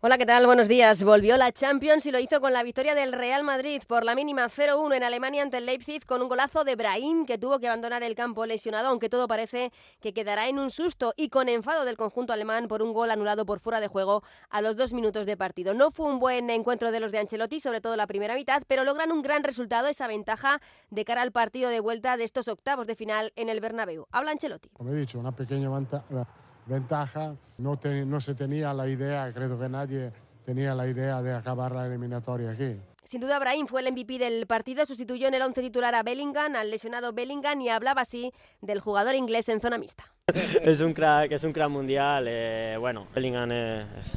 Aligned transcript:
Hola, 0.00 0.16
¿qué 0.16 0.26
tal? 0.26 0.46
Buenos 0.46 0.68
días. 0.68 1.02
Volvió 1.02 1.36
la 1.36 1.50
Champions 1.50 2.06
y 2.06 2.12
lo 2.12 2.20
hizo 2.20 2.40
con 2.40 2.52
la 2.52 2.62
victoria 2.62 2.94
del 2.94 3.12
Real 3.12 3.42
Madrid 3.42 3.82
por 3.84 4.04
la 4.04 4.14
mínima 4.14 4.46
0-1 4.46 4.94
en 4.94 5.02
Alemania 5.02 5.42
ante 5.42 5.56
el 5.56 5.66
Leipzig 5.66 6.06
con 6.06 6.22
un 6.22 6.28
golazo 6.28 6.62
de 6.62 6.76
Brahim 6.76 7.26
que 7.26 7.36
tuvo 7.36 7.58
que 7.58 7.66
abandonar 7.66 8.04
el 8.04 8.14
campo 8.14 8.46
lesionado, 8.46 8.86
aunque 8.86 9.08
todo 9.08 9.26
parece 9.26 9.72
que 10.00 10.14
quedará 10.14 10.46
en 10.46 10.60
un 10.60 10.70
susto 10.70 11.14
y 11.16 11.30
con 11.30 11.48
enfado 11.48 11.84
del 11.84 11.96
conjunto 11.96 12.32
alemán 12.32 12.68
por 12.68 12.80
un 12.80 12.92
gol 12.92 13.10
anulado 13.10 13.44
por 13.44 13.58
fuera 13.58 13.80
de 13.80 13.88
juego 13.88 14.22
a 14.50 14.62
los 14.62 14.76
dos 14.76 14.92
minutos 14.92 15.26
de 15.26 15.36
partido. 15.36 15.74
No 15.74 15.90
fue 15.90 16.06
un 16.06 16.20
buen 16.20 16.48
encuentro 16.48 16.92
de 16.92 17.00
los 17.00 17.10
de 17.10 17.18
Ancelotti, 17.18 17.58
sobre 17.58 17.80
todo 17.80 17.96
la 17.96 18.06
primera 18.06 18.36
mitad, 18.36 18.62
pero 18.68 18.84
logran 18.84 19.10
un 19.10 19.22
gran 19.22 19.42
resultado, 19.42 19.88
esa 19.88 20.06
ventaja 20.06 20.60
de 20.90 21.04
cara 21.04 21.22
al 21.22 21.32
partido 21.32 21.70
de 21.70 21.80
vuelta 21.80 22.16
de 22.16 22.22
estos 22.22 22.46
octavos 22.46 22.86
de 22.86 22.94
final 22.94 23.32
en 23.34 23.48
el 23.48 23.58
Bernabéu. 23.58 24.06
Habla 24.12 24.30
Ancelotti. 24.30 24.68
Como 24.68 24.92
he 24.92 24.96
dicho, 24.96 25.18
una 25.18 25.32
pequeña 25.32 25.68
ventaja, 25.68 26.04
no, 27.58 27.78
no 28.06 28.20
se 28.20 28.34
tenía 28.34 28.72
la 28.74 28.88
idea, 28.88 29.32
creo 29.32 29.58
que 29.58 29.68
nadie 29.68 30.12
tenía 30.44 30.74
la 30.74 30.86
idea 30.86 31.22
de 31.22 31.34
acabar 31.34 31.72
la 31.72 31.86
eliminatoria 31.86 32.50
aquí. 32.50 32.76
Sin 33.04 33.20
duda, 33.20 33.38
Brahim 33.38 33.66
fue 33.66 33.80
el 33.80 33.92
MVP 33.92 34.18
del 34.18 34.46
partido, 34.46 34.84
sustituyó 34.84 35.28
en 35.28 35.34
el 35.34 35.42
once 35.42 35.62
titular 35.62 35.94
a 35.94 36.02
Bellingham, 36.02 36.56
al 36.56 36.70
lesionado 36.70 37.12
Bellingham, 37.12 37.60
y 37.62 37.70
hablaba 37.70 38.02
así 38.02 38.32
del 38.60 38.80
jugador 38.80 39.14
inglés 39.14 39.48
en 39.48 39.60
zona 39.60 39.78
mixta. 39.78 40.12
es 40.62 40.80
un 40.80 40.92
crack, 40.92 41.32
es 41.32 41.44
un 41.44 41.52
crack 41.52 41.70
mundial. 41.70 42.26
Eh, 42.28 42.76
bueno, 42.78 43.06
Bellingham 43.14 43.50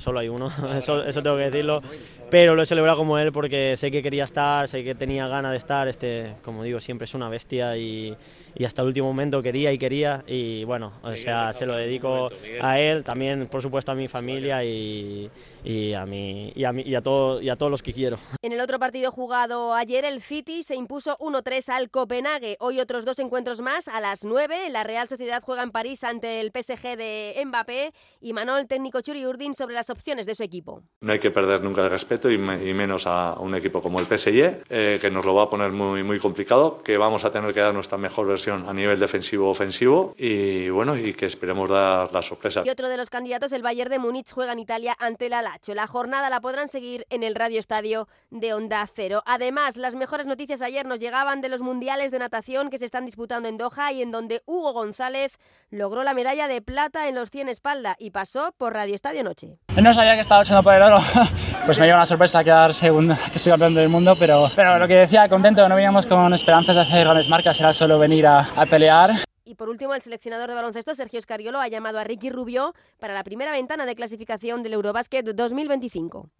solo 0.00 0.20
hay 0.20 0.28
uno, 0.28 0.50
eso, 0.78 1.04
eso, 1.04 1.22
tengo 1.22 1.36
que 1.36 1.44
decirlo. 1.44 1.82
Pero 2.30 2.54
lo 2.54 2.62
he 2.62 2.66
celebrado 2.66 2.98
como 2.98 3.18
él 3.18 3.32
porque 3.32 3.76
sé 3.76 3.90
que 3.90 4.02
quería 4.02 4.24
estar, 4.24 4.66
sé 4.68 4.82
que 4.82 4.94
tenía 4.94 5.28
ganas 5.28 5.52
de 5.52 5.58
estar. 5.58 5.86
Este, 5.88 6.34
como 6.42 6.64
digo, 6.64 6.80
siempre 6.80 7.04
es 7.04 7.14
una 7.14 7.28
bestia 7.28 7.76
y, 7.76 8.16
y 8.58 8.64
hasta 8.64 8.82
el 8.82 8.88
último 8.88 9.06
momento 9.06 9.42
quería 9.42 9.72
y 9.72 9.78
quería. 9.78 10.24
Y 10.26 10.64
bueno, 10.64 10.94
o 11.02 11.14
sea, 11.14 11.52
se 11.52 11.66
lo 11.66 11.76
dedico 11.76 12.30
a 12.60 12.80
él, 12.80 13.04
también 13.04 13.46
por 13.48 13.60
supuesto 13.60 13.92
a 13.92 13.94
mi 13.94 14.08
familia 14.08 14.64
y, 14.64 15.30
y 15.62 15.92
a, 15.92 16.06
mí, 16.06 16.52
y, 16.54 16.64
a, 16.64 16.72
mí, 16.72 16.82
y, 16.82 16.94
a 16.94 17.02
todo, 17.02 17.42
y 17.42 17.50
a 17.50 17.56
todos 17.56 17.70
los 17.70 17.82
que 17.82 17.92
quiero. 17.92 18.18
En 18.42 18.52
el 18.52 18.60
otro 18.60 18.78
partido 18.78 19.12
jugado 19.12 19.74
ayer, 19.74 20.04
el 20.04 20.22
City 20.22 20.62
se 20.62 20.74
impuso 20.74 21.18
1-3 21.18 21.68
al 21.68 21.90
Copenhague. 21.90 22.56
Hoy 22.58 22.80
otros 22.80 23.04
dos 23.04 23.18
encuentros 23.18 23.60
más 23.60 23.88
a 23.88 24.00
las 24.00 24.24
9. 24.24 24.70
La 24.70 24.84
Real 24.84 25.06
Sociedad 25.06 25.42
juega 25.44 25.62
en 25.62 25.70
París 25.70 25.95
ante 26.04 26.40
el 26.40 26.50
PSG 26.50 26.96
de 26.96 27.42
Mbappé 27.44 27.92
y 28.20 28.32
Manol, 28.32 28.66
técnico 28.66 29.00
Churi 29.00 29.26
Urdin, 29.26 29.54
sobre 29.54 29.74
las 29.74 29.90
opciones 29.90 30.26
de 30.26 30.34
su 30.34 30.42
equipo. 30.42 30.82
No 31.00 31.12
hay 31.12 31.18
que 31.18 31.30
perder 31.30 31.62
nunca 31.62 31.82
el 31.82 31.90
respeto 31.90 32.30
y, 32.30 32.38
menos 32.38 33.06
a 33.06 33.36
un 33.38 33.54
equipo 33.54 33.82
como 33.82 34.00
el 34.00 34.06
PSG, 34.06 34.64
eh, 34.68 34.98
que 35.00 35.10
nos 35.10 35.24
lo 35.24 35.34
va 35.34 35.44
a 35.44 35.50
poner 35.50 35.72
muy, 35.72 36.02
muy 36.02 36.18
complicado, 36.18 36.82
que 36.82 36.96
vamos 36.96 37.24
a 37.24 37.30
tener 37.30 37.52
que 37.54 37.60
dar 37.60 37.74
nuestra 37.74 37.98
mejor 37.98 38.26
versión 38.26 38.68
a 38.68 38.72
nivel 38.72 38.98
defensivo-ofensivo 38.98 40.14
y 40.16 40.68
bueno, 40.68 40.96
y 40.96 41.14
que 41.14 41.26
esperemos 41.26 41.68
dar 41.70 42.12
la 42.12 42.22
sorpresa. 42.22 42.62
Y 42.64 42.70
otro 42.70 42.88
de 42.88 42.96
los 42.96 43.10
candidatos, 43.10 43.52
el 43.52 43.62
Bayern 43.62 43.90
de 43.90 43.98
Múnich, 43.98 44.32
juega 44.32 44.52
en 44.52 44.58
Italia 44.58 44.96
ante 44.98 45.28
la 45.28 45.42
Lazio. 45.42 45.74
La 45.74 45.86
jornada 45.86 46.30
la 46.30 46.40
podrán 46.40 46.68
seguir 46.68 47.06
en 47.10 47.22
el 47.22 47.34
Radio 47.34 47.60
Estadio 47.60 48.08
de 48.30 48.54
Onda 48.54 48.86
Cero. 48.92 49.22
Además, 49.26 49.76
las 49.76 49.94
mejores 49.94 50.26
noticias 50.26 50.62
ayer 50.62 50.86
nos 50.86 51.00
llegaban 51.00 51.40
de 51.40 51.48
los 51.48 51.60
mundiales 51.60 52.10
de 52.10 52.18
natación 52.18 52.70
que 52.70 52.78
se 52.78 52.84
están 52.84 53.04
disputando 53.04 53.48
en 53.48 53.56
Doha 53.56 53.92
y 53.92 54.02
en 54.02 54.10
donde 54.10 54.42
Hugo 54.46 54.72
González 54.72 55.38
logró 55.86 56.02
la 56.02 56.14
medalla 56.14 56.48
de 56.48 56.60
plata 56.62 57.08
en 57.08 57.14
los 57.14 57.30
100 57.30 57.48
espalda 57.48 57.94
y 58.00 58.10
pasó 58.10 58.52
por 58.58 58.72
Radio 58.72 58.96
Estadio 58.96 59.22
Noche. 59.22 59.60
No 59.80 59.94
sabía 59.94 60.16
que 60.16 60.20
estaba 60.20 60.42
echando 60.42 60.64
por 60.64 60.74
el 60.74 60.82
oro, 60.82 60.98
pues 61.64 61.78
me 61.78 61.86
lleva 61.86 61.98
una 61.98 62.06
sorpresa 62.06 62.42
quedar 62.42 62.74
segundo, 62.74 63.14
que 63.32 63.38
soy 63.38 63.52
campeón 63.52 63.76
del 63.76 63.88
mundo, 63.88 64.16
pero, 64.18 64.50
pero 64.56 64.80
lo 64.80 64.88
que 64.88 64.96
decía, 64.96 65.28
contento, 65.28 65.68
no 65.68 65.76
veníamos 65.76 66.04
con 66.04 66.34
esperanzas 66.34 66.74
de 66.74 66.82
hacer 66.82 67.04
grandes 67.04 67.28
marcas, 67.28 67.60
era 67.60 67.72
solo 67.72 68.00
venir 68.00 68.26
a, 68.26 68.40
a 68.40 68.66
pelear. 68.66 69.12
Y 69.44 69.54
por 69.54 69.68
último, 69.68 69.94
el 69.94 70.02
seleccionador 70.02 70.48
de 70.48 70.56
baloncesto, 70.56 70.92
Sergio 70.96 71.20
Escariolo, 71.20 71.60
ha 71.60 71.68
llamado 71.68 72.00
a 72.00 72.04
Ricky 72.04 72.30
Rubio 72.30 72.74
para 72.98 73.14
la 73.14 73.22
primera 73.22 73.52
ventana 73.52 73.86
de 73.86 73.94
clasificación 73.94 74.64
del 74.64 74.72
Eurobasket 74.72 75.24
2025. 75.24 76.30